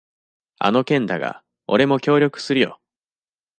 [0.57, 2.79] あの件だが、俺も協力するよ。